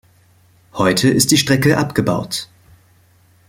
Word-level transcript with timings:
Heute 0.73 1.11
ist 1.11 1.29
die 1.29 1.37
Strecke 1.37 1.77
abgebaut. 1.77 2.49